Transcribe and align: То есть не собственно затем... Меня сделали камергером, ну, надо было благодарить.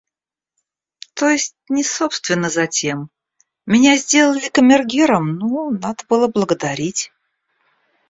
То 1.13 1.29
есть 1.29 1.55
не 1.69 1.83
собственно 1.83 2.49
затем... 2.49 3.11
Меня 3.67 3.95
сделали 3.97 4.49
камергером, 4.49 5.37
ну, 5.37 5.69
надо 5.69 6.03
было 6.09 6.25
благодарить. 6.27 7.11